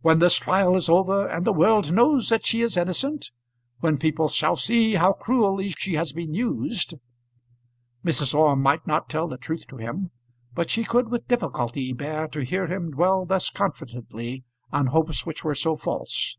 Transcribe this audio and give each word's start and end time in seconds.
When 0.00 0.18
this 0.18 0.36
trial 0.38 0.76
is 0.76 0.88
over, 0.88 1.28
and 1.28 1.46
the 1.46 1.52
world 1.52 1.92
knows 1.92 2.30
that 2.30 2.46
she 2.46 2.62
is 2.62 2.78
innocent; 2.78 3.30
when 3.80 3.98
people 3.98 4.28
shall 4.28 4.56
see 4.56 4.94
how 4.94 5.12
cruelly 5.12 5.74
she 5.76 5.92
has 5.92 6.14
been 6.14 6.32
used" 6.32 6.94
Mrs. 8.02 8.34
Orme 8.34 8.62
might 8.62 8.86
not 8.86 9.10
tell 9.10 9.28
the 9.28 9.36
truth 9.36 9.66
to 9.66 9.76
him, 9.76 10.10
but 10.54 10.70
she 10.70 10.84
could 10.84 11.10
with 11.10 11.28
difficulty 11.28 11.92
bear 11.92 12.28
to 12.28 12.44
hear 12.44 12.66
him 12.66 12.92
dwell 12.92 13.26
thus 13.26 13.50
confidently 13.50 14.42
on 14.72 14.86
hopes 14.86 15.26
which 15.26 15.44
were 15.44 15.54
so 15.54 15.76
false. 15.76 16.38